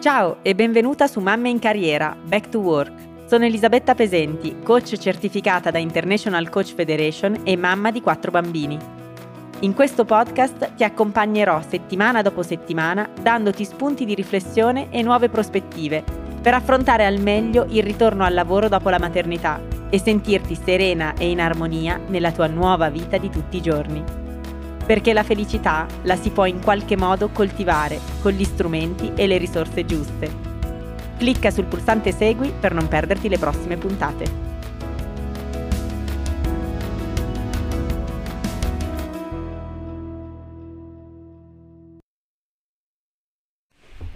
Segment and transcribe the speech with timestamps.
[0.00, 2.92] Ciao e benvenuta su Mamme in Carriera, Back to Work.
[3.26, 8.78] Sono Elisabetta Pesenti, coach certificata da International Coach Federation e mamma di quattro bambini.
[9.60, 16.02] In questo podcast ti accompagnerò settimana dopo settimana dandoti spunti di riflessione e nuove prospettive
[16.40, 19.60] per affrontare al meglio il ritorno al lavoro dopo la maternità
[19.90, 24.19] e sentirti serena e in armonia nella tua nuova vita di tutti i giorni
[24.90, 29.38] perché la felicità la si può in qualche modo coltivare con gli strumenti e le
[29.38, 30.28] risorse giuste.
[31.16, 34.48] Clicca sul pulsante Segui per non perderti le prossime puntate.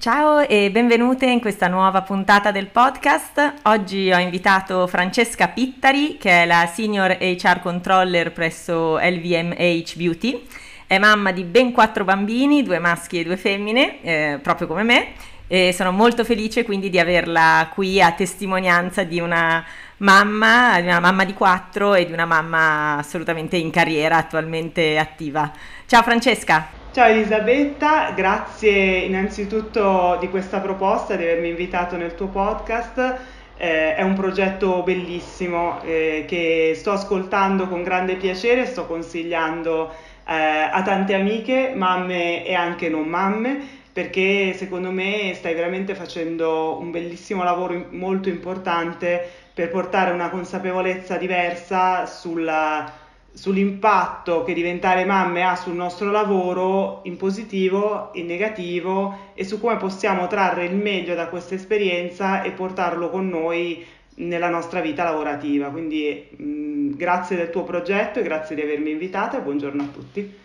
[0.00, 3.60] Ciao e benvenute in questa nuova puntata del podcast.
[3.62, 10.46] Oggi ho invitato Francesca Pittari, che è la Senior HR Controller presso LVMH Beauty
[10.86, 15.08] è mamma di ben quattro bambini, due maschi e due femmine, eh, proprio come me,
[15.46, 19.64] e sono molto felice quindi di averla qui a testimonianza di una
[19.98, 25.50] mamma, di una mamma di quattro e di una mamma assolutamente in carriera, attualmente attiva.
[25.86, 26.82] Ciao Francesca!
[26.92, 33.18] Ciao Elisabetta, grazie innanzitutto di questa proposta, di avermi invitato nel tuo podcast.
[33.56, 39.92] Eh, è un progetto bellissimo eh, che sto ascoltando con grande piacere, sto consigliando
[40.26, 46.78] eh, a tante amiche, mamme e anche non mamme, perché secondo me stai veramente facendo
[46.80, 52.92] un bellissimo lavoro molto importante per portare una consapevolezza diversa sulla,
[53.32, 59.76] sull'impatto che diventare mamme ha sul nostro lavoro in positivo, in negativo e su come
[59.76, 63.86] possiamo trarre il meglio da questa esperienza e portarlo con noi
[64.16, 65.68] nella nostra vita lavorativa.
[65.68, 70.42] Quindi mh, grazie del tuo progetto e grazie di avermi invitata e buongiorno a tutti.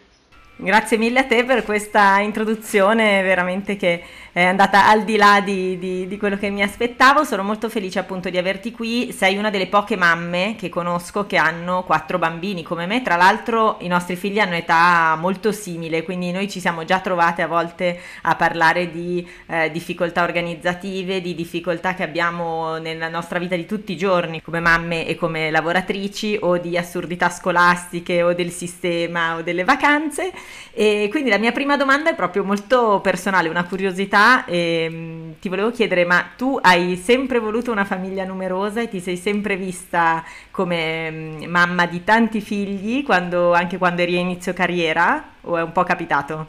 [0.62, 5.80] Grazie mille a te per questa introduzione veramente che è andata al di là di,
[5.80, 7.24] di, di, quello che mi aspettavo.
[7.24, 9.12] Sono molto felice appunto di averti qui.
[9.12, 13.02] Sei una delle poche mamme che conosco che hanno quattro bambini come me.
[13.02, 17.42] Tra l'altro i nostri figli hanno età molto simile, quindi noi ci siamo già trovate
[17.42, 23.56] a volte a parlare di eh, difficoltà organizzative, di difficoltà che abbiamo nella nostra vita
[23.56, 28.52] di tutti i giorni come mamme e come lavoratrici o di assurdità scolastiche o del
[28.52, 30.32] sistema o delle vacanze.
[30.72, 35.32] E quindi la mia prima domanda è proprio molto personale, una curiosità e mh, mm,
[35.40, 39.56] ti volevo chiedere, ma tu hai sempre voluto una famiglia numerosa e ti sei sempre
[39.56, 45.58] vista come mm, mamma di tanti figli, quando, anche quando eri a inizio carriera, o
[45.58, 46.48] è un po' capitato?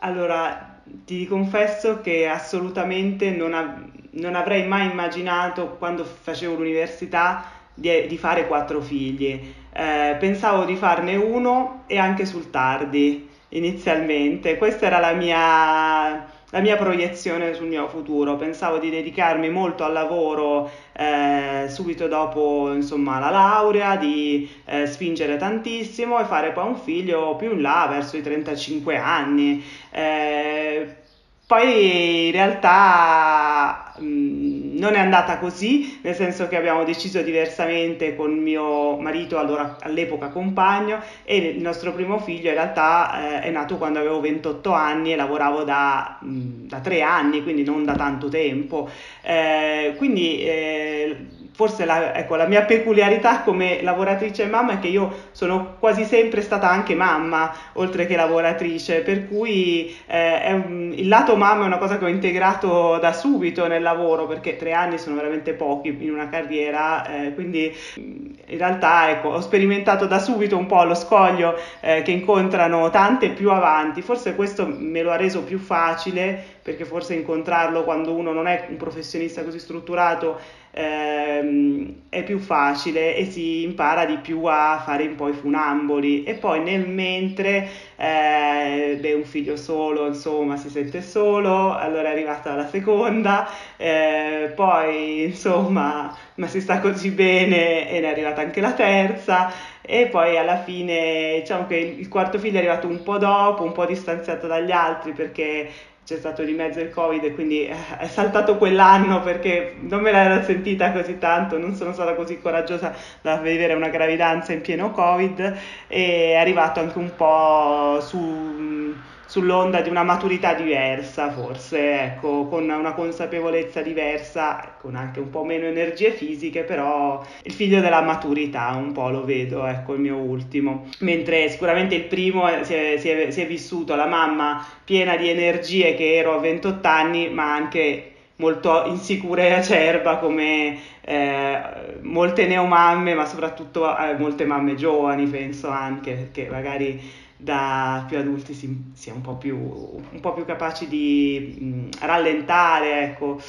[0.00, 7.44] Allora, ti confesso che assolutamente non, av- non avrei mai immaginato quando facevo l'università
[7.74, 9.54] di, di fare quattro figli.
[9.72, 14.56] Eh, pensavo di farne uno e anche sul tardi inizialmente.
[14.56, 18.36] Questa era la mia la mia proiezione sul mio futuro.
[18.36, 25.36] Pensavo di dedicarmi molto al lavoro eh, subito dopo insomma, la laurea, di eh, spingere
[25.36, 29.62] tantissimo e fare poi un figlio più in là, verso i 35 anni.
[29.90, 31.04] Eh,
[31.46, 38.16] poi in realtà mh, mm, non è andata così, nel senso che abbiamo deciso diversamente
[38.16, 43.50] con mio marito, allora, all'epoca compagno, e il nostro primo figlio in realtà eh, è
[43.50, 47.84] nato quando avevo 28 anni e lavoravo da, mh, mm, da 3 anni, quindi non
[47.84, 48.90] da tanto tempo.
[49.22, 51.16] Eh, quindi eh,
[51.56, 56.04] forse la, ecco, la, mia peculiarità come lavoratrice e mamma è che io sono quasi
[56.04, 61.66] sempre stata anche mamma, oltre che lavoratrice, per cui eh, un, il lato mamma è
[61.66, 65.96] una cosa che ho integrato da subito nel lavoro, perché tre anni sono veramente pochi
[65.98, 70.94] in una carriera, eh, quindi in realtà ecco, ho sperimentato da subito un po' lo
[70.94, 76.54] scoglio eh, che incontrano tante più avanti, forse questo me lo ha reso più facile
[76.66, 80.40] perché forse incontrarlo quando uno non è un professionista così strutturato
[80.76, 86.24] ehm, è più facile e si impara di più a fare un po' i funamboli.
[86.24, 92.12] E poi nel mentre eh, beh, un figlio solo insomma si sente solo allora è
[92.12, 98.42] arrivata la seconda eh, poi insomma ma si sta così bene e ne è arrivata
[98.42, 99.50] anche la terza.
[99.88, 103.72] E poi alla fine diciamo che il quarto figlio è arrivato un po' dopo, un
[103.72, 105.70] po' distanziato dagli altri perché
[106.06, 110.12] c'è stato di mezzo il covid e quindi eh, è saltato quell'anno perché non me
[110.12, 114.92] l'ero sentita così tanto, non sono stata così coraggiosa da vivere una gravidanza in pieno
[114.92, 115.40] covid
[115.88, 118.94] e è arrivato anche un po' su
[119.26, 125.44] sull'onda di una maturità diversa, forse, ecco, con una consapevolezza diversa, con anche un po'
[125.44, 130.16] meno energie fisiche, però il figlio della maturità un po' lo vedo, ecco, il mio
[130.16, 130.86] ultimo.
[131.00, 135.28] Mentre sicuramente il primo si è, si è, si è vissuto la mamma piena di
[135.28, 141.60] energie che ero a 28 anni, ma anche molto insicura e acerba come eh,
[142.02, 148.54] molte neomamme, ma soprattutto eh, molte mamme giovani, penso anche, perché magari da più adulti
[148.54, 153.40] si, si è un po' più, un po' più capaci di mh, rallentare, ecco,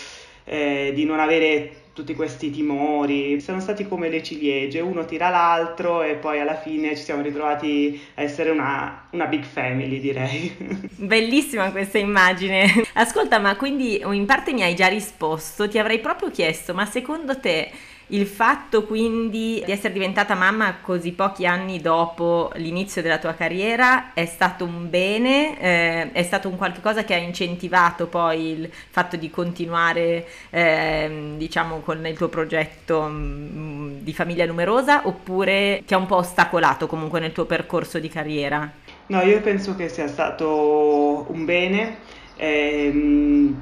[0.44, 6.04] eh, di non avere tutti questi timori, sono stati come le ciliegie, uno tira l'altro
[6.04, 10.56] e poi alla fine ci siamo ritrovati a essere una, una big family direi.
[10.96, 12.72] Bellissima questa immagine.
[12.94, 17.40] Ascolta, ma quindi in parte mi hai già risposto, ti avrei proprio chiesto, ma secondo
[17.40, 17.72] te
[18.08, 24.14] il fatto quindi di essere diventata mamma così pochi anni dopo l'inizio della tua carriera
[24.14, 28.70] è stato un bene, eh, è stato un qualche cosa che ha incentivato poi il
[28.90, 35.84] fatto di continuare eh, diciamo con il tuo progetto mh, mm, di famiglia numerosa oppure
[35.86, 38.72] ti ha un po' ostacolato comunque nel tuo percorso di carriera?
[39.08, 41.98] No, io penso che sia stato un bene,
[42.38, 43.54] eh,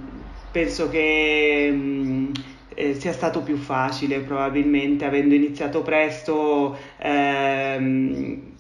[0.52, 1.70] penso che...
[1.72, 6.78] Mh, eh, sia stato più facile probabilmente avendo iniziato presto.
[6.98, 8.54] Ehm,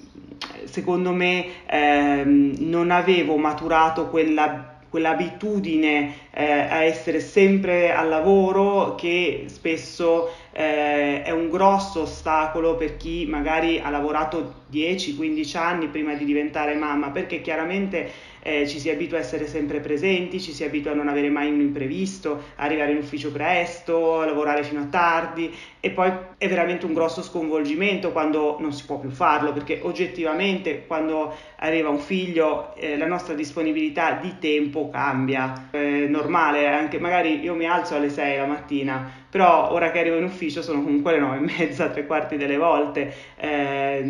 [0.64, 9.44] secondo me ehm, non avevo maturato quella quell'abitudine eh, a essere sempre al lavoro che
[9.48, 16.25] spesso eh, è un grosso ostacolo per chi magari ha lavorato 10-15 anni prima di
[16.25, 20.92] diventare mamma, perché chiaramente eh, ci si abitua a essere sempre presenti, ci si abitua
[20.92, 25.89] a non avere mai un imprevisto, arrivare in ufficio presto, lavorare fino a tardi e
[25.89, 31.33] poi è veramente un grosso sconvolgimento quando non si può più farlo, perché oggettivamente quando
[31.57, 37.56] arriva un figlio eh, la nostra disponibilità di tempo cambia, è normale, anche magari io
[37.56, 41.19] mi alzo alle 6 la mattina, però ora che arrivo in ufficio sono comunque le
[41.19, 44.01] 9 e mezza, tre quarti delle volte, eh,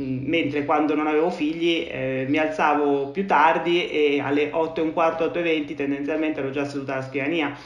[0.00, 4.92] mentre quando non avevo figli eh, mi alzavo più tardi e alle 8 e un
[4.92, 7.56] quarto, 8 e 20 tendenzialmente ero già seduta alla scrivania.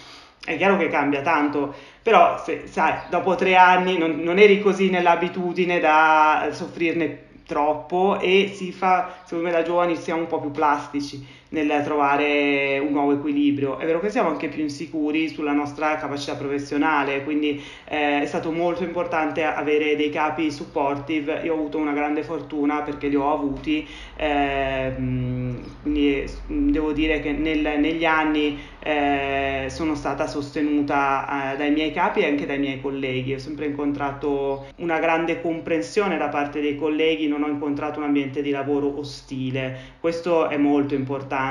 [0.45, 4.91] È chiaro che cambia tanto, però se, sai, dopo tre anni non, non eri così
[4.91, 10.51] nell'abitudine da soffrirne troppo e si fa, secondo me da giovani siamo un po' più
[10.51, 13.79] plastici nel trovare un nuovo equilibrio.
[13.79, 18.51] È vero che siamo anche più insicuri sulla nostra capacità professionale, quindi eh, è stato
[18.51, 21.43] molto importante avere dei capi supportive.
[21.45, 23.87] Io ho avuto una grande fortuna perché li ho avuti,
[24.17, 31.93] eh, quindi devo dire che nel, negli anni eh, sono stata sostenuta eh, dai miei
[31.93, 33.35] capi e anche dai miei colleghi.
[33.35, 38.43] Ho sempre incontrato una grande comprensione da parte dei colleghi, non ho incontrato un ambiente
[38.43, 39.93] di lavoro ostile.
[40.01, 41.43] Questo è molto importante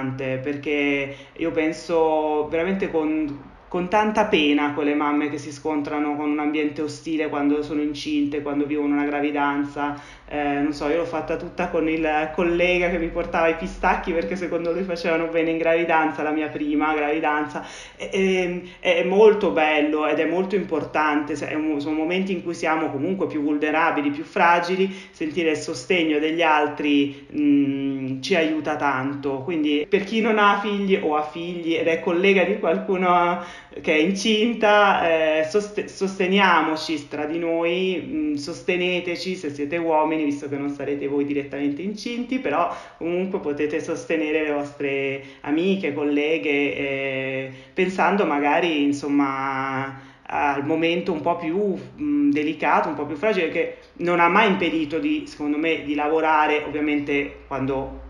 [0.41, 6.37] perché io penso veramente con con tanta pena quelle mamme che si scontrano con un
[6.37, 9.99] ambiente ostile quando sono incinte, quando vivono una gravidanza.
[10.33, 14.11] Eh, non so, io l'ho fatta tutta con il collega che mi portava i pistacchi
[14.11, 17.63] perché secondo lui facevano bene in gravidanza, la mia prima gravidanza.
[17.95, 23.27] E, e, è molto bello ed è molto importante, sono momenti in cui siamo comunque
[23.27, 29.41] più vulnerabili, più fragili, sentire il sostegno degli altri mh, mm, ci aiuta tanto.
[29.43, 33.39] Quindi per chi non ha figli o ha figli ed è collega di qualcuno
[33.81, 40.22] che è incinta, eh, sost- sosteniamoci tra di noi, mh, mm, sosteneteci se siete uomini,
[40.23, 46.75] visto che non sarete voi direttamente incinti, però comunque potete sostenere le vostre amiche, colleghe,
[46.75, 53.49] eh, pensando magari insomma al momento un po' più mh, delicato, un po' più fragile,
[53.49, 58.01] che non ha mai impedito di, secondo me, di lavorare, ovviamente quando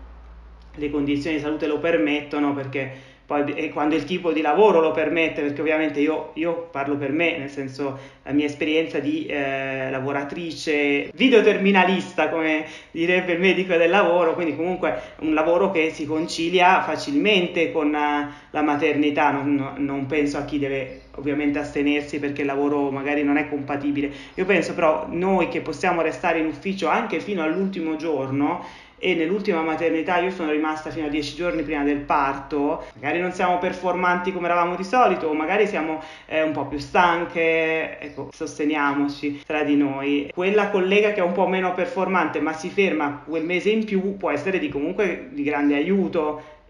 [0.76, 5.40] le condizioni di salute lo permettono, perché poi quando il tipo di lavoro lo permette,
[5.40, 11.10] perché ovviamente io, io parlo per me, nel senso la mia esperienza di eh, lavoratrice
[11.14, 17.72] videoterminalista, come direbbe il medico del lavoro, quindi comunque un lavoro che si concilia facilmente
[17.72, 22.90] con uh, la maternità, non, non penso a chi deve ovviamente astenersi perché il lavoro
[22.90, 24.10] magari non è compatibile.
[24.34, 28.64] Io penso però noi che possiamo restare in ufficio anche fino all'ultimo giorno,
[29.04, 33.32] e nell'ultima maternità io sono rimasta fino a 10 giorni prima del parto, magari non
[33.32, 38.30] siamo performanti come eravamo di solito, o magari siamo eh, un po' più stanche, ecco,
[38.32, 40.30] sosteniamoci tra di noi.
[40.32, 44.16] Quella collega che è un po' meno performante ma si ferma quel mese in più
[44.16, 46.62] può essere di comunque di grande aiuto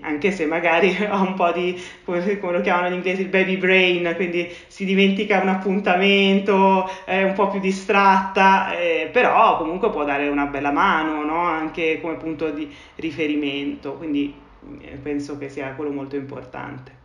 [0.00, 4.12] Anche se magari ha un po' di, come, lo chiamano gli inglesi, il baby brain,
[4.16, 10.28] quindi si dimentica un appuntamento, è un po' più distratta, eh, però comunque può dare
[10.28, 11.42] una bella mano, no?
[11.42, 14.34] anche come punto di riferimento, quindi
[14.80, 16.99] eh, penso che sia quello molto importante.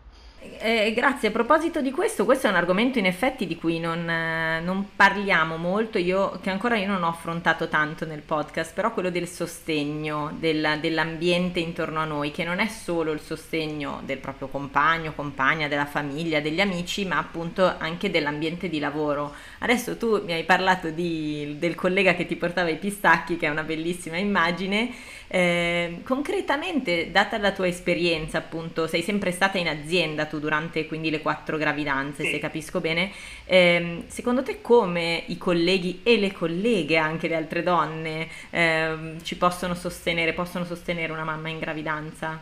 [0.59, 4.09] Eh, grazie, a proposito di questo, questo è un argomento in effetti di cui non,
[4.09, 8.93] eh, non, parliamo molto, io, che ancora io non ho affrontato tanto nel podcast, però
[8.93, 14.17] quello del sostegno del, dell'ambiente intorno a noi, che non è solo il sostegno del
[14.17, 19.33] proprio compagno, compagna, della famiglia, degli amici, ma appunto anche dell'ambiente di lavoro.
[19.59, 23.49] Adesso tu mi hai parlato di, del collega che ti portava i pistacchi, che è
[23.49, 24.93] una bellissima immagine.
[25.27, 31.09] Eh, concretamente, data la tua esperienza, appunto, sei sempre stata in azienda tu durante quindi
[31.09, 32.31] le quattro gravidanze, sì.
[32.31, 33.11] se capisco bene.
[33.45, 39.37] Eh, secondo te come i colleghi e le colleghe, anche le altre donne, eh, ci
[39.37, 42.39] possono sostenere, possono sostenere una mamma in gravidanza?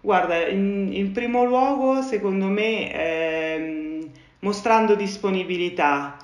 [0.00, 4.10] Guarda, in, in primo luogo, secondo me, ehm,
[4.40, 6.16] mostrando disponibilità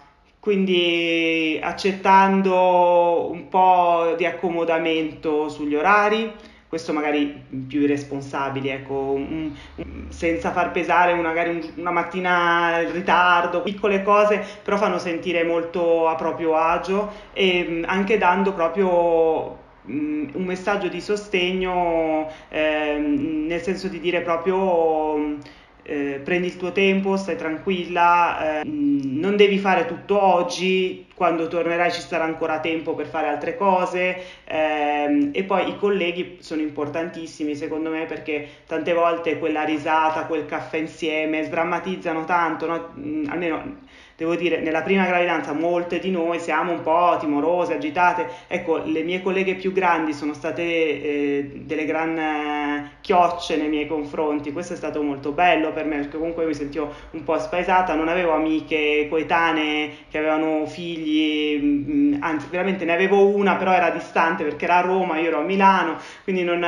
[0.46, 6.32] quindi accettando un po' di accomodamento sugli orari,
[6.68, 12.90] questo magari più irresponsabili, ecco, un, un, senza far pesare magari un, una mattina il
[12.90, 20.44] ritardo, piccole cose, però fanno sentire molto a proprio agio e anche dando proprio un
[20.44, 25.38] messaggio di sostegno, eh, nel senso di dire proprio
[25.86, 31.90] eh, prendi il tuo tempo, stai tranquilla, eh, non devi fare tutto oggi, quando tornerai
[31.92, 37.54] ci sarà ancora tempo per fare altre cose ehm, e poi i colleghi sono importantissimi
[37.56, 42.92] secondo me perché tante volte quella risata, quel caffè insieme sdrammatizzano tanto, no?
[42.98, 43.76] Mm, almeno
[44.16, 48.28] devo dire, nella prima gravidanza molte di noi siamo un po' timorose, agitate.
[48.46, 53.86] Ecco, le mie colleghe più grandi sono state eh, delle gran eh, chiocce nei miei
[53.86, 54.52] confronti.
[54.52, 58.08] Questo è stato molto bello per me perché comunque mi sentivo un po' spaesata, non
[58.08, 63.90] avevo amiche coetanee che avevano figli, mh, mm, anzi veramente ne avevo una, però era
[63.90, 66.64] distante perché era a Roma, io ero a Milano, quindi non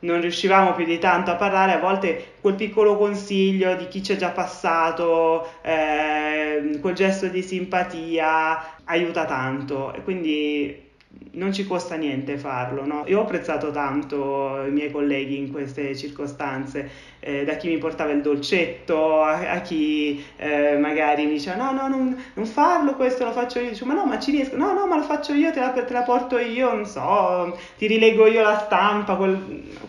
[0.00, 4.16] non riuscivamo più di tanto a parlare, a volte quel piccolo consiglio di chi c'è
[4.16, 9.92] già passato, eh, quel gesto di simpatia aiuta tanto.
[9.94, 10.89] E quindi
[11.32, 12.84] non ci costa niente farlo.
[12.84, 13.04] No?
[13.06, 18.12] Io ho apprezzato tanto i miei colleghi in queste circostanze, eh, da chi mi portava
[18.12, 23.24] il dolcetto, a, a chi eh, magari mi diceva no, no, non, non, farlo, questo
[23.24, 25.52] lo faccio io, Dico, ma no, ma ci riesco, no, no, ma lo faccio io,
[25.52, 29.36] te la, te la porto io, non so, ti rilego io la stampa, quel...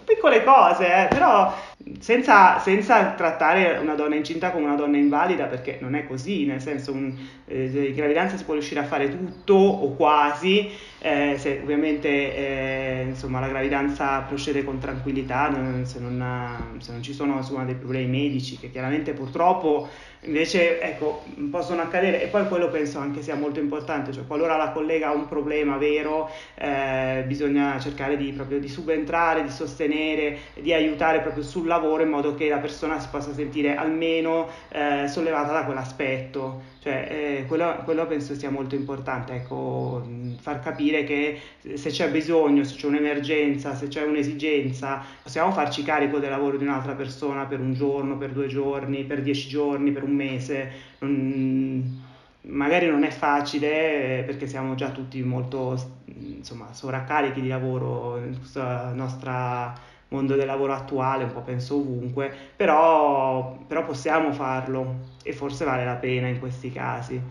[0.04, 1.54] piccole cose, eh, però
[2.00, 6.62] senza, senza, trattare una donna incinta come una donna invalida, perché non è così, nel
[6.62, 10.70] senso un, eh, in gravidanza si può riuscire a fare tutto o quasi,
[11.04, 15.52] eh, se ovviamente eh, insomma, la gravidanza procede con tranquillità,
[15.84, 19.90] se, non, se, non, ci sono insomma, dei problemi medici che chiaramente purtroppo
[20.24, 24.70] invece ecco, possono accadere e poi quello penso anche sia molto importante, cioè qualora la
[24.70, 30.72] collega ha un problema vero eh, bisogna cercare di, proprio di subentrare, di sostenere, di
[30.72, 35.52] aiutare proprio sul lavoro in modo che la persona si possa sentire almeno eh, sollevata
[35.52, 36.70] da quell'aspetto.
[36.82, 40.04] Cioè, eh, quello, quello, penso sia molto importante, ecco,
[40.40, 41.40] far capire che
[41.76, 46.64] se c'è bisogno, se c'è un'emergenza, se c'è un'esigenza, possiamo farci carico del lavoro di
[46.64, 50.72] un'altra persona per un giorno, per due giorni, per dieci giorni, per un mese.
[51.00, 52.10] Non,
[52.42, 58.38] magari non è facile eh, perché siamo già tutti molto insomma, sovraccarichi di lavoro in
[58.38, 59.74] questa nostra
[60.10, 65.86] mondo del lavoro attuale, un po' penso ovunque, però, però possiamo farlo e forse vale
[65.86, 67.22] la pena in questi casi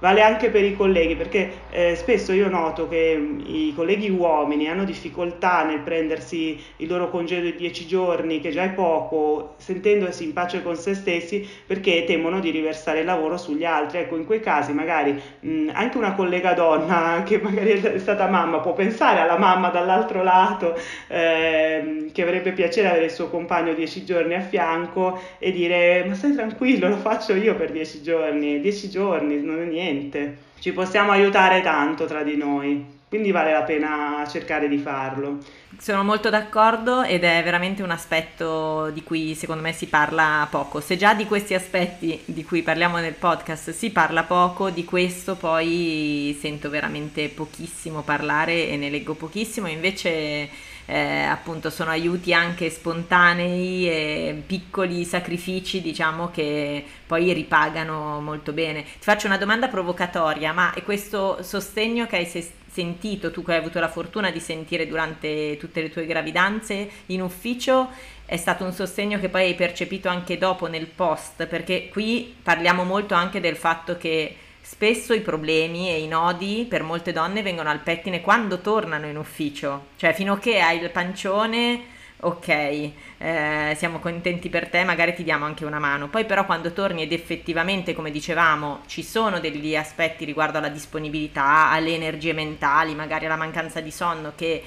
[0.00, 4.68] vale anche per i colleghi, perché eh, spesso io noto che mm, i colleghi uomini
[4.68, 10.24] hanno difficoltà nel prendersi il loro congedo di 10 giorni, che già è poco, sentendosi
[10.24, 13.98] in pace con se stessi, perché temono di riversare il lavoro sugli altri.
[13.98, 18.26] Ecco, in quei casi magari mh, mm, anche una collega donna che magari è stata
[18.26, 20.76] mamma può pensare alla mamma dall'altro lato
[21.08, 26.14] eh, che avrebbe piacere avere il suo compagno 10 giorni a fianco e dire ma
[26.14, 30.48] stai tranquillo, lo faccio io per 10 giorni, 10 giorni non è niente niente.
[30.58, 35.38] Ci possiamo aiutare tanto tra di noi, quindi vale la pena cercare di farlo.
[35.78, 40.80] Sono molto d'accordo ed è veramente un aspetto di cui secondo me si parla poco.
[40.80, 45.36] Se già di questi aspetti di cui parliamo nel podcast si parla poco, di questo
[45.36, 50.48] poi sento veramente pochissimo parlare e ne leggo pochissimo, invece
[50.90, 58.82] eh, appunto sono aiuti anche spontanei e piccoli sacrifici diciamo che poi ripagano molto bene.
[58.82, 63.58] Ti faccio una domanda provocatoria, ma è questo sostegno che hai sentito, tu che hai
[63.58, 67.90] avuto la fortuna di sentire durante tutte le tue gravidanze in ufficio,
[68.26, 72.82] è stato un sostegno che poi hai percepito anche dopo nel post, perché qui parliamo
[72.82, 77.70] molto anche del fatto che spesso i problemi e i nodi per molte donne vengono
[77.70, 83.74] al pettine quando tornano in ufficio, cioè fino a che hai il pancione ok, eh,
[83.76, 86.08] siamo contenti per te, magari ti diamo anche una mano.
[86.08, 91.70] Poi però quando torni ed effettivamente, come dicevamo, ci sono degli aspetti riguardo alla disponibilità,
[91.70, 94.62] alle energie mentali, magari alla mancanza di sonno che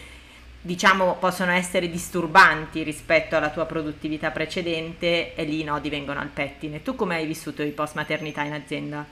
[0.65, 6.29] diciamo possono essere disturbanti rispetto alla tua produttività precedente e lì i nodi vengono al
[6.29, 6.81] pettine.
[6.81, 9.05] Tu come hai vissuto il post maternità in azienda?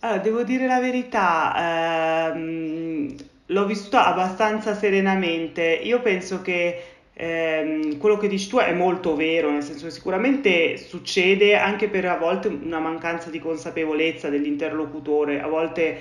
[0.00, 3.14] Allora, devo dire la verità, ehm,
[3.46, 5.62] l'ho vissuto abbastanza serenamente.
[5.82, 6.78] Io penso che
[7.12, 12.04] ehm, quello che dici tu è molto vero, nel senso che sicuramente succede anche per
[12.04, 15.96] a volte una mancanza di consapevolezza dell'interlocutore, a volte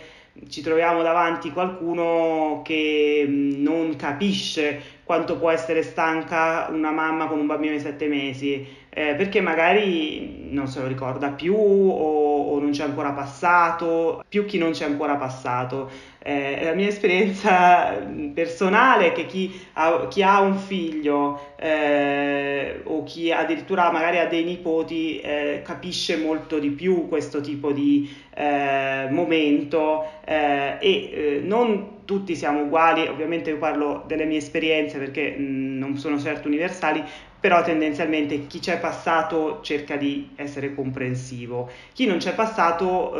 [0.49, 7.45] ci troviamo davanti qualcuno che non capisce quanto può essere stanca una mamma con un
[7.45, 12.71] bambino di sette mesi, eh, perché magari non se lo ricorda più o, o non
[12.71, 15.91] c'è ancora passato, più chi non c'è ancora passato.
[16.23, 18.01] Eh, la mia esperienza
[18.33, 24.25] personale è che chi ha, chi ha un figlio eh, o chi addirittura magari ha
[24.25, 31.94] dei nipoti eh, capisce molto di più questo tipo di eh, momento eh, e non
[32.05, 37.03] tutti siamo uguali, ovviamente io parlo delle mie esperienze perché mh, non sono certo universali,
[37.39, 43.13] però tendenzialmente chi c'è passato cerca di essere comprensivo, chi non c'è passato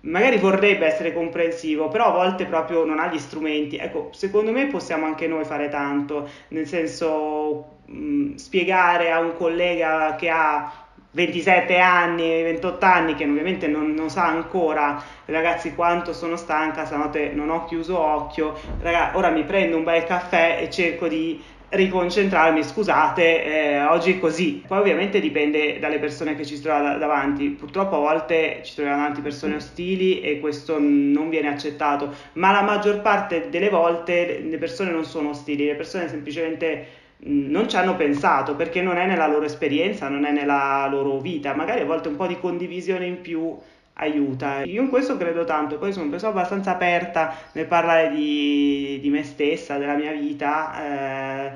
[0.00, 3.76] magari vorrebbe essere comprensivo, però a volte proprio non ha gli strumenti.
[3.76, 10.14] Ecco, secondo me possiamo anche noi fare tanto, nel senso mh, spiegare a un collega
[10.16, 10.83] che ha
[11.14, 17.30] 27 anni, 28 anni, che ovviamente non, non sa ancora, ragazzi, quanto sono stanca, stanotte
[17.32, 22.62] non ho chiuso occhio, ragazzi, ora mi prendo un bel caffè e cerco di riconcentrarmi,
[22.62, 24.64] scusate, eh, oggi è così.
[24.66, 29.20] Poi ovviamente dipende dalle persone che ci trova davanti, purtroppo a volte ci troviamo davanti
[29.20, 34.90] persone ostili e questo non viene accettato, ma la maggior parte delle volte le persone
[34.90, 39.44] non sono ostili, le persone semplicemente non ci hanno pensato perché non è nella loro
[39.44, 43.56] esperienza, non è nella loro vita, magari a volte un po' di condivisione in più
[43.94, 44.62] aiuta.
[44.64, 49.08] Io in questo credo tanto, poi sono una persona abbastanza aperta nel parlare di, di
[49.10, 51.52] me stessa, della mia vita.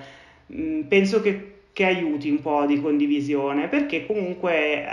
[0.49, 4.85] Eh, penso che che aiuti un po' di condivisione perché comunque eh,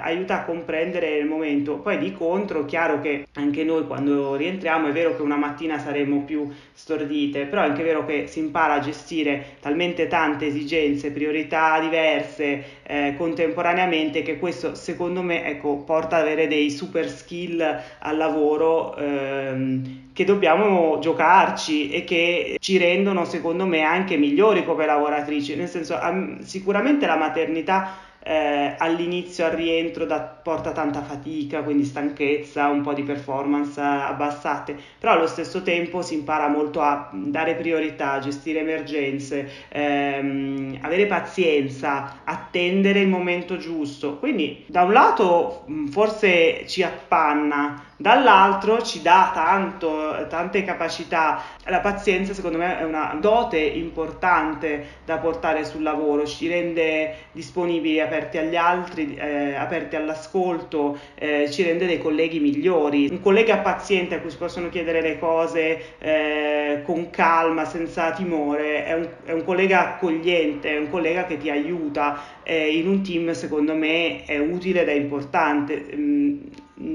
[0.00, 1.78] aiuta a comprendere il momento.
[1.78, 6.20] Poi di contro, chiaro che anche noi quando rientriamo è vero che una mattina saremo
[6.20, 11.80] più stordite, però è anche vero che si impara a gestire talmente tante esigenze, priorità
[11.80, 17.60] diverse eh, contemporaneamente che questo secondo me ecco, porta ad avere dei super skill
[17.98, 18.96] al lavoro.
[18.96, 25.68] Ehm, che dobbiamo giocarci e che ci rendono secondo me anche migliori come lavoratrici, nel
[25.68, 25.98] senso
[26.42, 32.92] sicuramente la maternità eh, all'inizio al rientro da, porta tanta fatica, quindi stanchezza, un po'
[32.92, 39.48] di performance abbassate, però allo stesso tempo si impara molto a dare priorità, gestire emergenze,
[39.68, 44.18] ehm, avere pazienza, attendere il momento giusto.
[44.18, 51.42] Quindi da un lato forse ci appanna, dall'altro ci dà tanto, tante capacità.
[51.66, 58.00] La pazienza secondo me è una dote importante da portare sul lavoro, ci rende disponibili,
[58.00, 63.08] aperti agli altri, eh, aperti all'ascolto, eh, ci rende dei colleghi migliori.
[63.10, 68.86] Un collega paziente a cui si possono chiedere le cose eh, con calma, senza timore,
[68.86, 72.38] è un, è un, collega accogliente, è un collega che ti aiuta.
[72.44, 75.86] in un team secondo me è utile ed è importante.
[75.94, 76.38] Mm,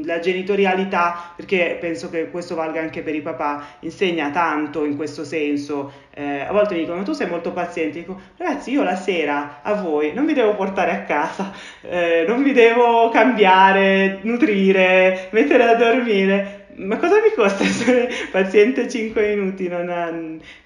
[0.04, 5.24] la genitorialità, perché penso che questo valga anche per i papà, insegna tanto in questo
[5.24, 5.92] senso.
[6.14, 9.74] Eh, a volte mi dicono, tu sei molto paziente, dico, ragazzi, io la sera a
[9.74, 15.76] voi non vi devo portare a casa, eh, non vi devo cambiare, nutrire, mettere a
[15.76, 16.64] dormire.
[16.78, 19.68] Ma cosa mi costa essere paziente 5 minuti?
[19.68, 20.10] Ha...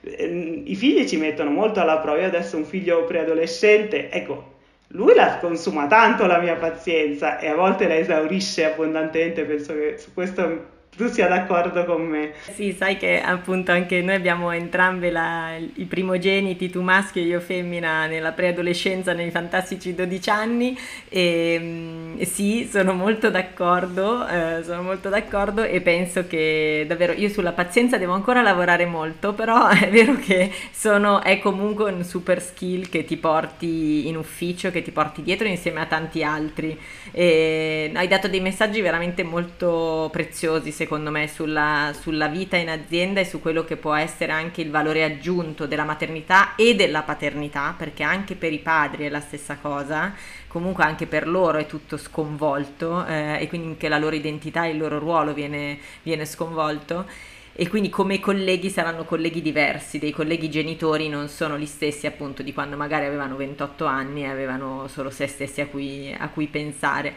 [0.02, 2.20] Eh, I figli ci mettono molto alla prova.
[2.20, 4.58] Io adesso ho un figlio preadolescente, ecco,
[4.90, 9.98] lui la consuma tanto la mia pazienza e a volte la esaurisce abbondantemente, penso che
[9.98, 12.34] su questo tu sia d'accordo con me.
[12.54, 17.40] Sì, sai che appunto anche noi abbiamo entrambe la, i primogeniti, tu maschio e io
[17.40, 24.82] femmina, nella preadolescenza, nei fantastici 12 anni e, mm, sì, sono molto d'accordo, eh, sono
[24.82, 29.88] molto d'accordo e penso che davvero io sulla pazienza devo ancora lavorare molto, però è
[29.88, 34.92] vero che sono, è comunque un super skill che ti porti in ufficio, che ti
[34.92, 36.78] porti dietro insieme a tanti altri.
[37.14, 42.68] E hai dato dei messaggi veramente molto preziosi, secondo secondo me sulla, sulla, vita in
[42.68, 47.04] azienda e su quello che può essere anche il valore aggiunto della maternità e della
[47.04, 50.16] paternità, perché anche per i padri è la stessa cosa,
[50.48, 54.72] comunque anche per loro è tutto sconvolto eh, e quindi anche la loro identità e
[54.72, 57.06] il loro ruolo viene, viene sconvolto
[57.54, 62.42] e quindi come colleghi saranno colleghi diversi, dei colleghi genitori non sono gli stessi appunto
[62.42, 66.48] di quando magari avevano 28 anni e avevano solo se stessi a cui, a cui
[66.48, 67.14] pensare.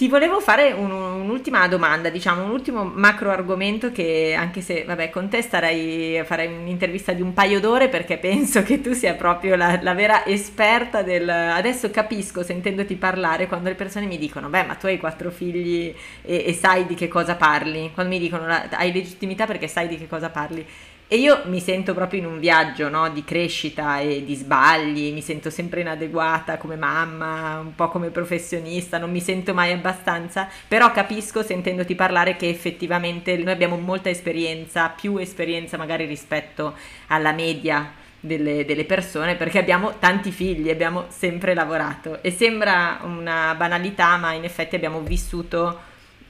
[0.00, 5.10] Ti volevo fare un, un'ultima domanda, diciamo, un ultimo macro argomento che anche se, vabbè,
[5.10, 9.56] con te starei, farei un'intervista di un paio d'ore perché penso che tu sia proprio
[9.56, 11.28] la, la vera esperta del...
[11.28, 15.94] Adesso capisco sentendoti parlare quando le persone mi dicono, beh, ma tu hai quattro figli
[16.22, 17.90] e, e sai di che cosa parli.
[17.92, 20.66] Quando mi dicono, hai legittimità perché sai di che cosa parli.
[21.12, 25.22] E io mi sento proprio in un viaggio no, di crescita e di sbagli, mi
[25.22, 30.92] sento sempre inadeguata come mamma, un po' come professionista, non mi sento mai abbastanza, però
[30.92, 36.76] capisco sentendoti parlare che effettivamente noi abbiamo molta esperienza, più esperienza magari rispetto
[37.08, 42.22] alla media delle, delle, persone perché abbiamo tanti figli, abbiamo sempre lavorato.
[42.22, 45.88] E sembra una banalità ma in effetti abbiamo vissuto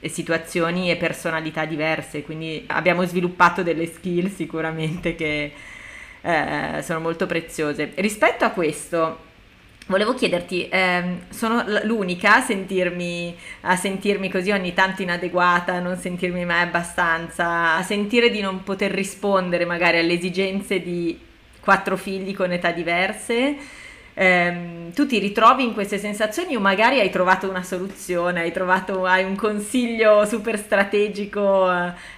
[0.09, 5.53] situazioni e personalità diverse, quindi abbiamo sviluppato delle skill sicuramente che
[6.21, 7.91] eh, sono molto preziose.
[7.95, 9.29] Rispetto a questo,
[9.87, 15.97] Volevo chiederti, ehm, sono l'unica a sentirmi, a sentirmi, così ogni tanto inadeguata, a non
[15.97, 21.19] sentirmi mai abbastanza, a sentire di non poter rispondere magari alle esigenze di
[21.59, 23.57] quattro figli con età diverse?
[24.13, 29.05] Ehm, tu ti ritrovi in queste sensazioni o magari hai trovato una soluzione, hai trovato
[29.05, 31.71] hai un consiglio super strategico,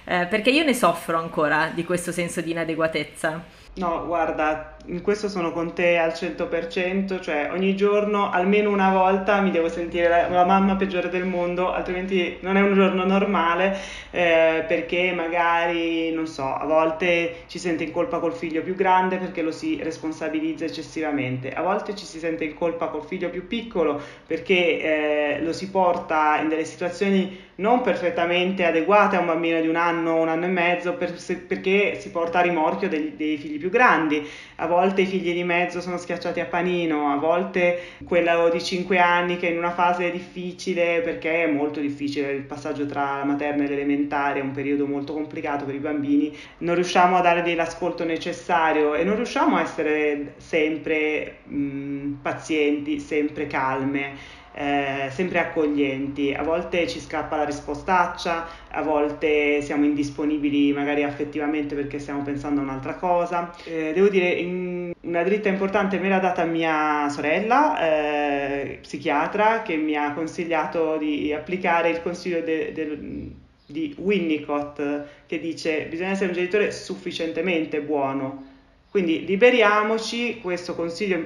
[0.04, 3.42] eh, perché io ne soffro ancora di questo senso di inadeguatezza.
[3.74, 9.40] No, guarda, in questo sono con te al 100%, cioè ogni giorno, almeno una volta,
[9.40, 13.78] mi devo sentire la, la mamma peggiore del mondo, altrimenti non è un giorno normale,
[14.10, 19.16] eh, perché magari, non so, a volte ci sente in colpa col figlio più grande
[19.16, 23.46] perché lo si responsabilizza eccessivamente, a volte ci si sente in colpa col figlio più
[23.46, 29.60] piccolo perché eh, lo si porta in delle situazioni non perfettamente adeguate a un bambino
[29.60, 33.14] di un anno, un anno e mezzo, per, se, perché si porta a rimorchio dei,
[33.14, 34.28] dei figli più grandi.
[34.56, 38.98] A volte i figli di mezzo sono schiacciati a panino, a volte quello di 5
[38.98, 43.64] anni che in una fase difficile, perché è molto difficile il passaggio tra la materna
[43.64, 48.04] e l'elementare, è un periodo molto complicato per i bambini, non riusciamo a dare l'ascolto
[48.04, 56.32] necessario e non riusciamo a essere sempre mh, pazienti, sempre calme eh, sempre accoglienti.
[56.32, 62.60] A volte ci scappa la rispostaccia, a volte siamo indisponibili magari affettivamente perché stiamo pensando
[62.60, 63.52] a un'altra cosa.
[63.64, 69.76] Eh, devo dire, in, una dritta importante me l'ha data mia sorella, eh, psichiatra, che
[69.76, 73.32] mi ha consigliato di applicare il consiglio de, de,
[73.66, 74.80] di Winnicott
[75.26, 78.52] che dice bisogna essere un genitore sufficientemente buono
[78.94, 81.18] quindi liberiamoci, questo consiglio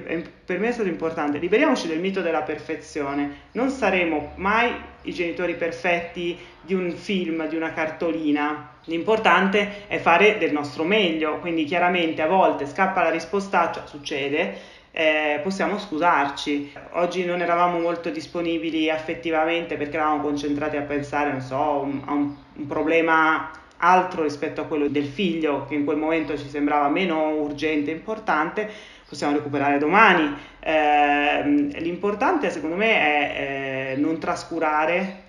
[0.43, 3.41] per me è stato importante, liberiamoci del mito della perfezione.
[3.51, 8.71] Non saremo mai i genitori perfetti di un film, di una cartolina.
[8.85, 14.57] L'importante è fare del nostro meglio, quindi chiaramente a volte scappa la risposta, succede,
[14.89, 16.73] eh, possiamo scusarci.
[16.93, 22.35] Oggi non eravamo molto disponibili affettivamente perché eravamo concentrati a pensare, non so, a un,
[22.55, 27.29] un problema altro rispetto a quello del figlio che in quel momento ci sembrava meno
[27.35, 28.69] urgente e importante,
[29.07, 30.35] possiamo recuperare domani.
[30.59, 31.43] Eh,
[31.79, 35.23] l'importante secondo me è eh, non trascurare,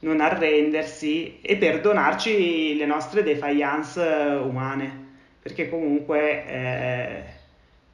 [0.00, 5.08] non arrendersi e perdonarci le nostre defiance umane,
[5.42, 7.22] perché comunque eh,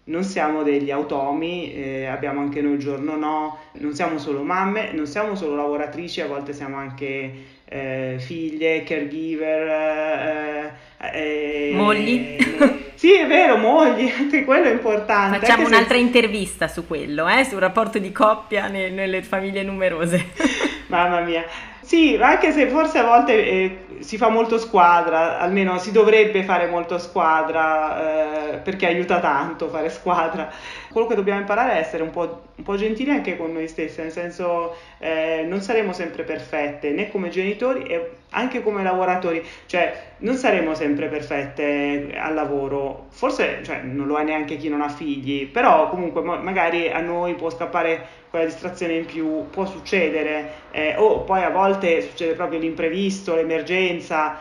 [0.05, 4.93] non siamo degli automi, eh, abbiamo anche noi il giorno no, non siamo solo mamme,
[4.93, 10.73] non siamo solo lavoratrici, a volte siamo anche eh, figlie, caregiver, eh,
[11.13, 12.37] eh, mogli.
[12.95, 15.41] sì, è vero, mogli, anche quello è importante.
[15.41, 16.01] Facciamo un'altra se...
[16.01, 20.33] intervista su quello, eh, sul rapporto di coppia nel, nelle famiglie numerose.
[20.89, 21.45] Mamma mia.
[21.81, 26.67] Sì, anche se forse a volte eh, si fa molto squadra, almeno si dovrebbe fare
[26.67, 30.51] molto squadra, eh, perché aiuta tanto fare squadra.
[30.97, 34.01] Quello che dobbiamo imparare è essere un po', un po gentili anche con noi stessi,
[34.01, 40.15] nel senso eh, non saremo sempre perfette né come genitori e anche come lavoratori, cioè
[40.21, 44.89] non saremo sempre perfette al lavoro, forse cioè, non lo è neanche chi non ha
[44.89, 50.95] figli, però comunque magari a noi può scappare quella distrazione in più, può succedere, eh,
[50.97, 54.39] o poi a volte succede proprio l'imprevisto, l'emergenza,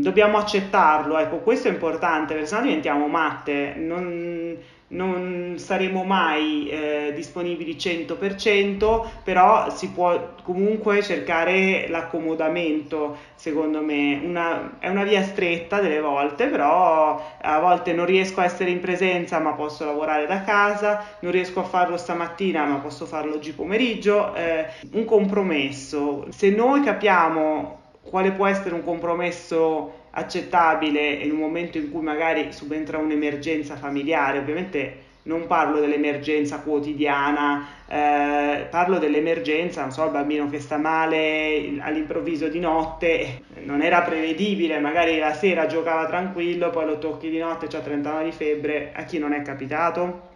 [0.00, 4.56] dobbiamo accettarlo, ecco questo è importante perché sennò diventiamo matte, non,
[4.90, 14.20] non saremo mai eh, disponibili 100%, però si può comunque cercare l'accomodamento, secondo me.
[14.22, 18.80] Una, è una via stretta delle volte, però a volte non riesco a essere in
[18.80, 23.52] presenza, ma posso lavorare da casa, non riesco a farlo stamattina, ma posso farlo oggi
[23.52, 24.34] pomeriggio.
[24.34, 26.26] Eh, un compromesso.
[26.30, 32.52] Se noi capiamo quale può essere un compromesso accettabile in un momento in cui magari
[32.52, 40.48] subentra un'emergenza familiare, ovviamente non parlo dell'emergenza quotidiana, eh, parlo dell'emergenza, non so, il bambino
[40.48, 46.86] che sta male all'improvviso di notte, non era prevedibile, magari la sera giocava tranquillo, poi
[46.86, 50.28] lo tocchi di notte, ha 39 di febbre, a chi non è capitato?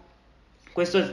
[0.72, 1.12] Questo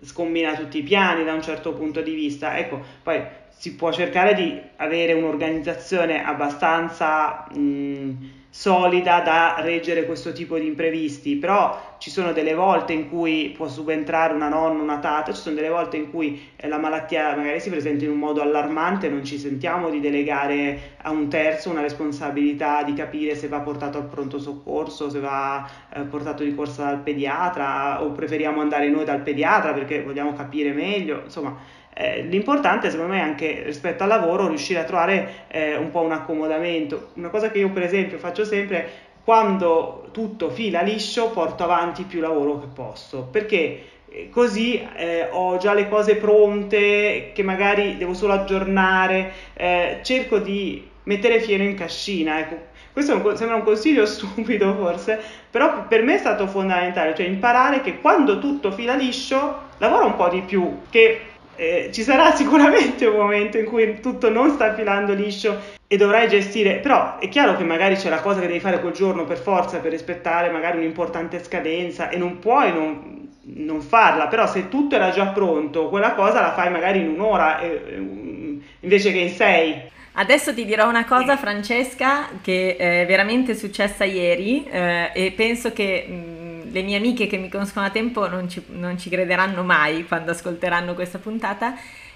[0.00, 2.58] scombina tutti i piani da un certo punto di vista.
[2.58, 3.22] Ecco, poi
[3.62, 8.10] si può cercare di avere un'organizzazione abbastanza mh,
[8.50, 13.68] solida da reggere questo tipo di imprevisti, però ci sono delle volte in cui può
[13.68, 17.60] subentrare una nonna, una tata, ci sono delle volte in cui eh, la malattia magari
[17.60, 21.82] si presenta in un modo allarmante, non ci sentiamo di delegare a un terzo una
[21.82, 26.86] responsabilità di capire se va portato al pronto soccorso, se va eh, portato di corsa
[26.86, 31.56] dal pediatra o preferiamo andare noi dal pediatra perché vogliamo capire meglio, insomma
[31.94, 36.00] eh, l'importante secondo me è anche rispetto al lavoro riuscire a trovare eh, un po'
[36.00, 37.10] un accomodamento.
[37.14, 42.20] Una cosa che io per esempio faccio sempre quando tutto fila liscio porto avanti più
[42.20, 48.14] lavoro che posso perché eh, così eh, ho già le cose pronte che magari devo
[48.14, 52.38] solo aggiornare, eh, cerco di mettere fieno in cascina.
[52.38, 52.70] Ecco.
[52.92, 55.18] Questo sembra un consiglio stupido forse,
[55.50, 60.16] però per me è stato fondamentale, cioè imparare che quando tutto fila liscio lavoro un
[60.16, 64.74] po' di più, che eh, ci sarà sicuramente un momento in cui tutto non sta
[64.74, 68.60] filando liscio e dovrai gestire, però è chiaro che magari c'è la cosa che devi
[68.60, 73.80] fare quel giorno per forza per rispettare magari un'importante scadenza e non puoi non, non
[73.82, 78.60] farla, però se tutto era già pronto, quella cosa la fai magari in un'ora eh,
[78.80, 79.90] invece che in sei.
[80.14, 86.06] Adesso ti dirò una cosa, Francesca, che è veramente successa ieri eh, e penso che
[86.06, 86.41] mm,
[86.72, 90.32] le mie amiche che mi conoscono da tempo non ci, non ci crederanno mai quando
[90.32, 91.74] ascolteranno questa puntata.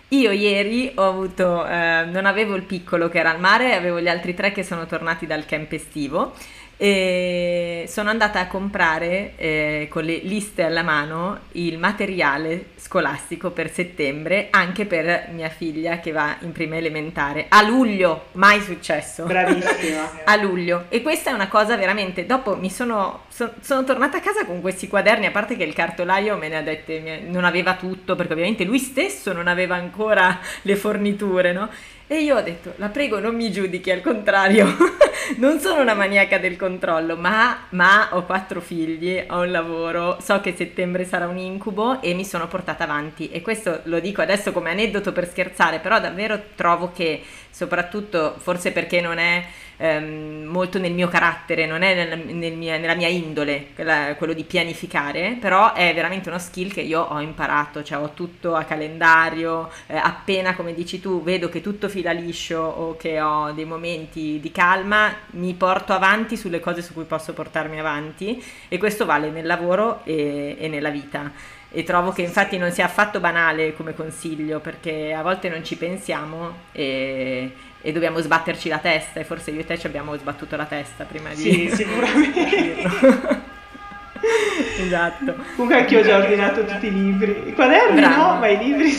[0.09, 4.09] Io ieri ho avuto, eh, non avevo il piccolo che era al mare, avevo gli
[4.09, 6.35] altri tre che sono tornati dal camp estivo
[6.77, 13.73] e sono andata a comprare eh, con le liste alla mano il materiale scolastico per
[13.73, 17.47] settembre anche per mia figlia che va in prima elementare.
[17.49, 19.25] A luglio mai successo.
[19.25, 20.25] Bravissima.
[20.25, 20.85] A luglio.
[20.89, 24.61] E questa è una cosa veramente dopo mi sono, so, sono tornata a casa con
[24.61, 28.33] questi quaderni a parte che il cartolaio me ne ha dette non aveva tutto perché
[28.33, 31.69] ovviamente lui stesso non aveva ancora le forniture no
[32.09, 34.77] e io ho detto, la prego non mi giudichi, al contrario,
[35.39, 40.41] non sono una maniaca del controllo, ma, ma, ho quattro figli, ho un lavoro, so
[40.41, 43.31] che settembre sarà un incubo e mi sono portata avanti.
[43.31, 48.71] E questo lo dico adesso come aneddoto per scherzare, però davvero trovo che soprattutto, forse
[48.71, 49.45] perché non è
[49.77, 54.33] ehm, molto nel mio carattere, non è nel, nel mia, nella mia indole quella, quello
[54.33, 58.65] di pianificare, però è veramente uno skill che io ho imparato, cioè ho tutto a
[58.65, 63.65] calendario, eh, appena come dici tu vedo che tutto fila liscio o che ho dei
[63.65, 69.05] momenti di calma, mi porto avanti sulle cose su cui posso portarmi avanti e questo
[69.05, 71.31] vale nel lavoro e, e nella vita.
[71.69, 75.77] E trovo che infatti non sia affatto banale come consiglio perché a volte non ci
[75.77, 77.53] pensiamo e,
[77.87, 81.05] e dobbiamo sbatterci la testa e forse io e te ci abbiamo sbattuto la testa
[81.05, 81.37] prima di...
[81.37, 82.83] Sì, sicuramente.
[84.83, 85.37] esatto.
[85.55, 87.45] Comunque anche io ho già ordinato tutti i libri.
[87.47, 88.17] I quaderni Bravo.
[88.17, 88.91] no, ma i libri.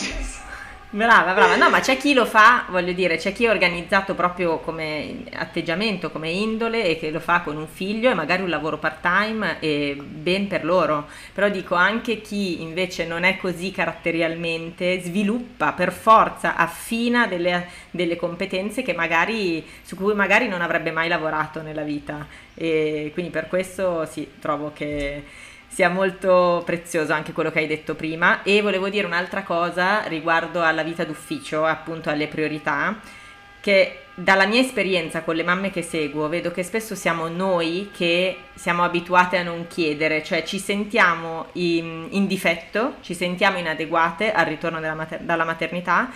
[0.90, 1.54] Brava, brava.
[1.56, 6.10] No, ma c'è chi lo fa, voglio dire, c'è chi è organizzato proprio come atteggiamento,
[6.10, 9.98] come indole e che lo fa con un figlio e magari un lavoro part-time e
[10.02, 11.08] ben per loro.
[11.34, 18.16] Però dico anche chi invece non è così caratterialmente sviluppa per forza, affina delle, delle
[18.16, 22.26] competenze magari, su cui magari non avrebbe mai lavorato nella vita.
[22.54, 25.22] E quindi per questo sì, trovo che
[25.78, 28.42] sia molto prezioso anche quello che hai detto prima.
[28.42, 32.98] E volevo dire un'altra cosa riguardo alla vita d'ufficio, appunto alle priorità,
[33.60, 38.38] che dalla mia esperienza con le mamme che seguo vedo che spesso siamo noi che
[38.54, 44.46] siamo abituate a non chiedere, cioè ci sentiamo in, in difetto, ci sentiamo inadeguate al
[44.46, 46.10] ritorno mater- dalla maternità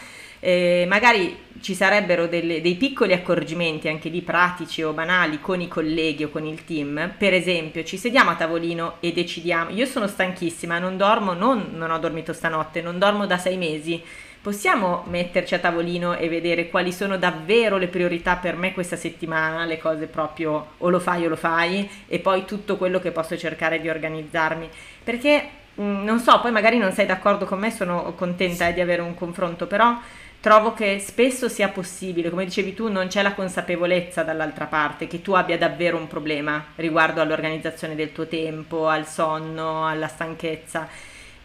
[0.45, 5.69] eh, magari ci sarebbero delle, dei piccoli accorgimenti anche lì pratici o banali con i
[5.69, 7.15] colleghi o con il team.
[7.17, 9.71] Per esempio, ci sediamo a tavolino e decidiamo.
[9.71, 14.03] Io sono stanchissima, non dormo, non, non ho dormito stanotte, non dormo da sei mesi
[14.43, 19.65] possiamo metterci a tavolino e vedere quali sono davvero le priorità per me questa settimana,
[19.65, 23.39] le cose proprio o lo fai o lo fai e poi tutto quello che posso
[23.39, 24.69] cercare di organizzarmi.
[25.05, 25.49] Perché
[25.81, 29.01] mm, non so, poi magari non sei d'accordo con me, sono contenta eh, di avere
[29.01, 29.97] un confronto, però
[30.43, 35.23] trovo che spesso sia possibile, come dicevi tu, non c'è la consapevolezza dall'altra parte che
[35.23, 40.89] tu abbia davvero un problema riguardo all'organizzazione del tuo tempo, al sonno, alla stanchezza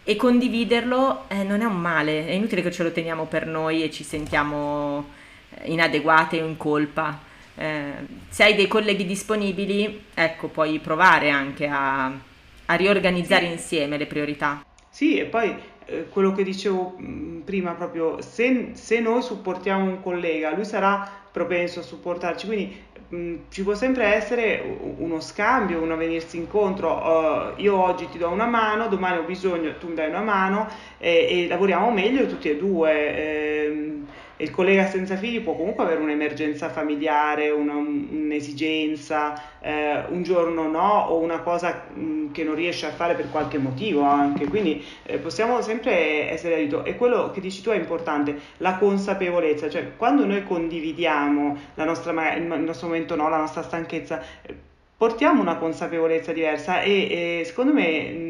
[0.02, 3.84] e condividerlo eh, non è un male, è inutile che ce lo teniamo per noi
[3.84, 5.10] e ci sentiamo
[5.50, 7.20] eh, inadeguate o in colpa.
[7.54, 7.92] Eh,
[8.28, 13.52] se hai dei colleghi disponibili, ecco, puoi provare anche a, a riorganizzare sì.
[13.52, 14.64] insieme le priorità.
[14.90, 15.54] Sì, e poi
[15.90, 21.08] eh, quello che dicevo mm, prima proprio, se, se, noi supportiamo un collega, lui sarà
[21.32, 22.76] propenso a supportarci, quindi
[23.08, 24.62] mh, mm, ci può sempre essere
[24.98, 29.78] uno scambio, uno venirsi incontro, uh, io oggi ti do una mano, domani ho bisogno,
[29.78, 33.16] tu mi dai una mano e, e lavoriamo meglio tutti e due.
[33.16, 33.92] Eh,
[34.38, 41.06] il collega senza figli può comunque avere un'emergenza familiare, una, un'esigenza, eh, un giorno no
[41.08, 45.18] o una cosa mh, che non riesce a fare per qualche motivo anche, quindi eh,
[45.18, 50.24] possiamo sempre essere aiuto e quello che dici tu è importante, la consapevolezza, cioè quando
[50.24, 54.54] noi condividiamo nostra, il nostro momento no, la nostra stanchezza, eh,
[54.96, 58.27] portiamo una consapevolezza diversa e, e secondo me...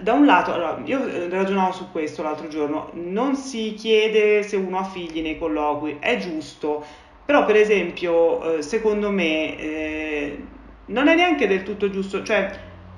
[0.00, 4.56] Da un lato, allora, io eh, ragionavo su questo l'altro giorno, non si chiede se
[4.56, 6.84] uno ha figli nei colloqui, è giusto,
[7.24, 10.44] però per esempio, eh, secondo me, eh,
[10.86, 12.50] non è neanche del tutto giusto, cioè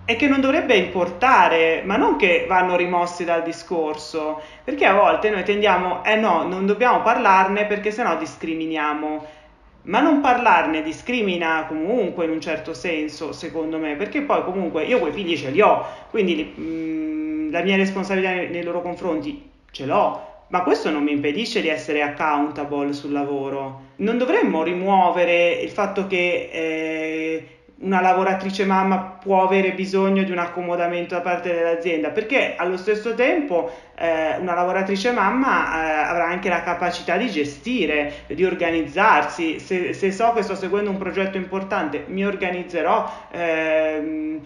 [0.07, 5.29] è che non dovrebbe importare, ma non che vanno rimossi dal discorso, perché a volte
[5.29, 9.27] noi tendiamo, eh no, non dobbiamo parlarne perché sennò discriminiamo
[9.89, 14.99] ma non parlarne discrimina comunque in un certo senso, secondo me, perché poi comunque io
[14.99, 19.51] quei figli ce li ho, quindi mh, mm, la mia responsabilità nei, nei, loro confronti
[19.71, 23.87] ce l'ho, ma questo non mi impedisce di essere accountable sul lavoro.
[23.97, 27.47] Non dovremmo rimuovere il fatto che eh,
[27.81, 33.15] una lavoratrice mamma può avere bisogno di un accomodamento da parte dell'azienda, perché allo stesso
[33.15, 39.61] tempo eh, una lavoratrice mamma eh, avrà anche la capacità di gestire, di organizzarsi.
[39.61, 44.41] Se, se, so che sto seguendo un progetto importante, mi organizzerò, eh,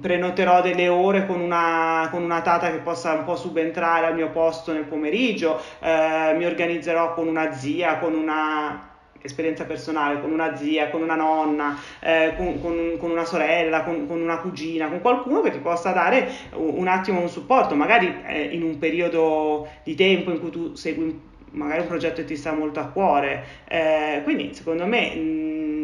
[0.00, 4.30] prenoterò delle ore con una, con una, tata che possa un po' subentrare al mio
[4.30, 10.56] posto nel pomeriggio, eh, mi organizzerò con una zia, con una esperienza personale con una
[10.56, 15.00] zia, con una nonna, eh, con, con, con, una sorella, con, con, una cugina, con
[15.00, 19.94] qualcuno che ti possa dare un, attimo un supporto, magari eh, in un periodo di
[19.94, 23.44] tempo in cui tu segui magari un progetto che ti sta molto a cuore.
[23.68, 25.14] Eh, quindi secondo me...
[25.14, 25.75] Mh,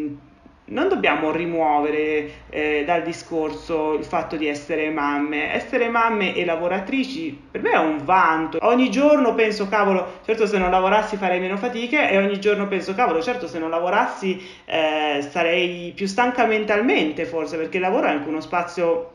[0.72, 5.52] non dobbiamo rimuovere eh, dal discorso il fatto di essere mamme.
[5.52, 8.58] Essere mamme e lavoratrici per me è un vanto.
[8.62, 12.94] Ogni giorno penso, cavolo, certo se non lavorassi farei meno fatiche e ogni giorno penso,
[12.94, 18.10] cavolo, certo se non lavorassi eh, sarei più stanca mentalmente forse, perché il lavoro è
[18.10, 19.10] anche uno spazio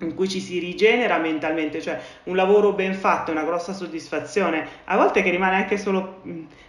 [0.00, 4.66] in cui ci si rigenera mentalmente, cioè un lavoro ben fatto è una grossa soddisfazione,
[4.84, 6.20] a volte che rimane anche solo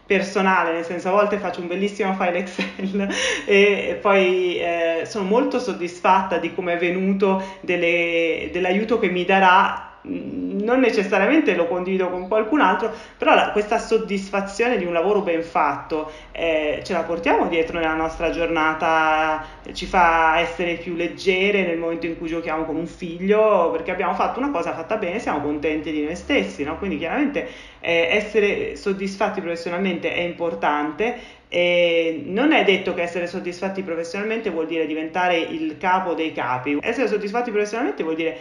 [0.07, 3.09] personale, nel senso a volte faccio un bellissimo file Excel
[3.45, 9.86] e poi eh, sono molto soddisfatta di come è venuto, delle, dell'aiuto che mi darà
[10.07, 15.43] non necessariamente lo condivido con qualcun altro, però la, questa soddisfazione di un lavoro ben
[15.43, 21.77] fatto eh, ce la portiamo dietro nella nostra giornata, ci fa essere più leggere nel
[21.77, 25.41] momento in cui giochiamo con un figlio, perché abbiamo fatto una cosa fatta bene, siamo
[25.41, 26.77] contenti di noi stessi, no?
[26.77, 27.47] quindi chiaramente
[27.79, 34.67] eh, essere soddisfatti professionalmente è importante e non è detto che essere soddisfatti professionalmente vuol
[34.67, 36.77] dire diventare il capo dei capi.
[36.81, 38.37] Essere soddisfatti professionalmente vuol dire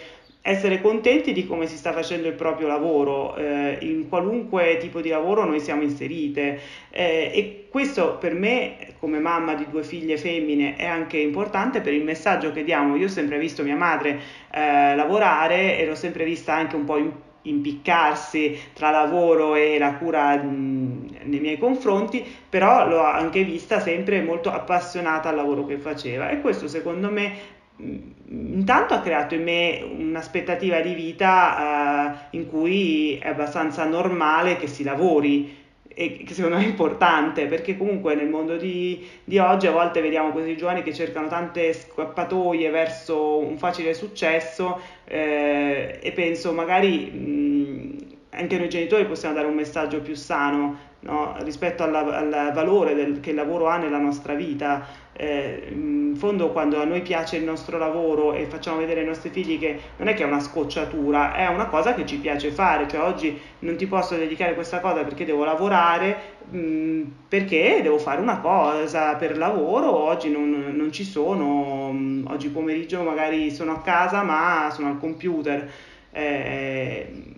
[0.47, 5.09] essere contenti di come si sta facendo il proprio lavoro, eh, in qualunque tipo di
[5.09, 6.61] lavoro noi siamo inserite.
[6.91, 11.93] Eh, e questo per me come mamma di due figlie femmine è anche importante per
[11.93, 12.95] il messaggio che diamo.
[12.95, 14.21] Io ho sempre visto mia madre
[14.53, 17.13] eh, lavorare e l'ho sempre vista anche un po' in
[17.47, 24.21] impiccarsi tra lavoro e la cura mh, nei miei confronti, però l'ho anche vista sempre
[24.21, 26.29] molto appassionata al lavoro che faceva.
[26.29, 33.19] E questo secondo me intanto ha creato in me un'aspettativa di vita uh, in cui
[33.19, 35.65] è abbastanza normale che si lavori
[35.99, 40.03] e che secondo me è importante perché comunque nel mondo di, di, oggi a volte
[40.03, 47.11] vediamo questi giovani che cercano tante scappatoie verso un facile successo eh, e penso magari
[47.11, 47.97] mh,
[48.31, 51.35] anche noi genitori possiamo dare un messaggio più sano no?
[51.43, 55.05] rispetto alla, al valore del, che il lavoro ha nella nostra vita.
[55.19, 59.31] Eh, in fondo quando a noi piace il nostro lavoro e facciamo vedere ai nostri
[59.31, 62.87] figli che non è che è una scocciatura, è una cosa che ci piace fare,
[62.87, 66.17] cioè oggi non ti posso dedicare questa cosa perché devo lavorare,
[66.51, 71.97] mh, mm, perché devo fare una cosa per lavoro, oggi non, non ci sono, mh,
[71.97, 75.71] mm, oggi pomeriggio magari sono a casa ma sono al computer.
[76.13, 77.35] Eh,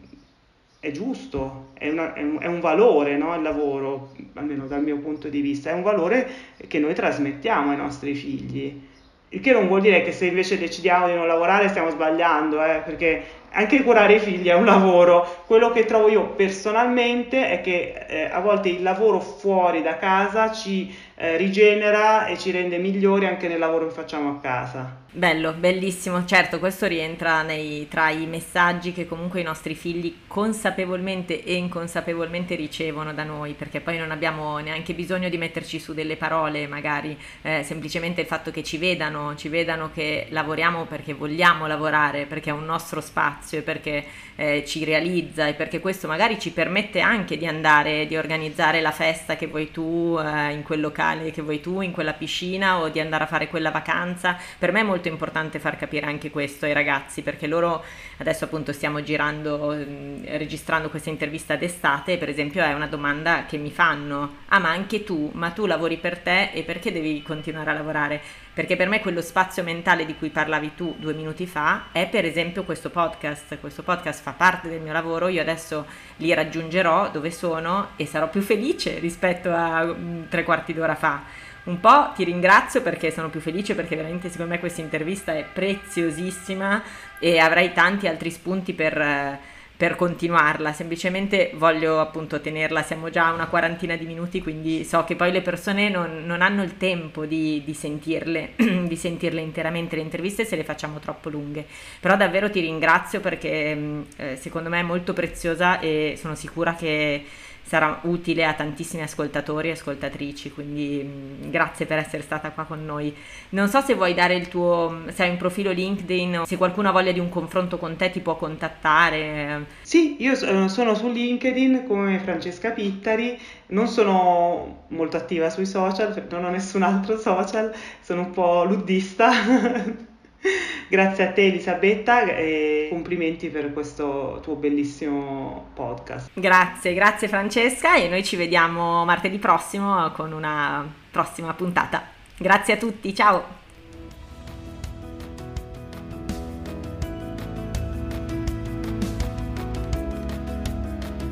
[0.80, 4.98] è giusto, è, una, è, un, è un, valore no, il lavoro, almeno dal mio
[4.98, 6.28] punto di vista, è un valore
[6.66, 8.86] che noi trasmettiamo ai nostri figli.
[9.30, 12.82] Il che non vuol dire che se invece decidiamo di non lavorare stiamo sbagliando, eh,
[12.84, 13.22] perché
[13.52, 15.42] anche curare i figli è un lavoro.
[15.46, 20.52] Quello che trovo io personalmente è che eh, a volte il lavoro fuori da casa
[20.52, 25.06] ci eh, rigenera e ci rende migliori anche nel lavoro che facciamo a casa.
[25.10, 26.24] Bello, bellissimo.
[26.26, 32.54] Certo, questo rientra nei, tra i messaggi che comunque i nostri figli consapevolmente e inconsapevolmente
[32.54, 37.18] ricevono da noi, perché poi non abbiamo neanche bisogno di metterci su delle parole, magari
[37.42, 42.50] eh, semplicemente il fatto che ci vedano, ci vedano che lavoriamo perché vogliamo lavorare, perché
[42.50, 44.04] è un nostro spazio e perché
[44.36, 48.92] eh, ci realizza e perché questo magari ci permette anche di andare, di organizzare la
[48.92, 52.88] festa che vuoi tu eh, in quel locale che vuoi tu, in quella piscina o
[52.88, 54.36] di andare a fare quella vacanza.
[54.58, 57.82] Per me è molto importante far capire anche questo ai ragazzi perché loro
[58.18, 63.56] adesso appunto stiamo girando, mm, registrando questa intervista d'estate per esempio è una domanda che
[63.56, 67.70] mi fanno, ah ma anche tu, ma tu lavori per te e perché devi continuare
[67.70, 68.20] a lavorare?
[68.58, 72.24] Perché per me quello spazio mentale di cui parlavi tu due minuti fa è per
[72.24, 75.86] esempio questo podcast, questo podcast fa parte del mio lavoro, io adesso
[76.16, 81.22] li raggiungerò dove sono e sarò più felice rispetto a mm, tre quarti d'ora fa.
[81.66, 85.44] Un po' ti ringrazio perché sono più felice perché veramente secondo me questa intervista è
[85.44, 86.82] preziosissima
[87.20, 89.38] e avrai tanti altri spunti per,
[89.78, 95.04] per continuarla, semplicemente voglio appunto tenerla, siamo già a una quarantina di minuti quindi so
[95.04, 99.94] che poi le persone non, non hanno il tempo di, di, sentirle, di sentirle interamente
[99.94, 101.64] le interviste se le facciamo troppo lunghe,
[102.00, 106.74] però davvero ti ringrazio perché mm, eh, secondo me è molto preziosa e sono sicura
[106.74, 107.24] che
[107.68, 112.64] sarà utile a tantissimi ascoltatori e ascoltatrici, quindi mh, mm, grazie per essere stata qua
[112.64, 113.14] con noi.
[113.50, 116.92] Non so se vuoi dare il tuo, se hai un profilo LinkedIn, se qualcuno ha
[116.92, 119.66] voglia di un confronto con te ti può contattare.
[119.82, 126.44] Sì, io sono su LinkedIn come Francesca Pittari, non sono molto attiva sui social, non
[126.44, 130.06] ho nessun altro social, sono un po' luddista.
[130.88, 136.30] Grazie a te Elisabetta e complimenti per questo tuo bellissimo podcast.
[136.34, 142.02] Grazie, grazie Francesca e noi ci vediamo martedì prossimo con una prossima puntata.
[142.36, 143.56] Grazie a tutti, ciao!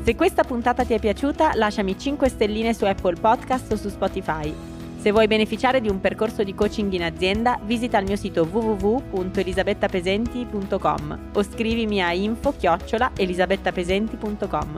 [0.03, 4.76] Se questa puntata ti è piaciuta, lasciami 5 stelline su Apple Podcast o su Spotify
[4.99, 11.19] se vuoi beneficiare di un percorso di coaching in azienda, visita il mio sito www.elisabettapesenti.com
[11.33, 14.77] o scrivimi a info-elisabettapesenti.com.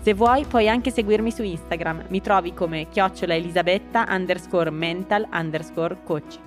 [0.00, 5.98] Se vuoi puoi anche seguirmi su Instagram, mi trovi come chiocciola elisabetta underscore mental underscore
[6.02, 6.38] coach.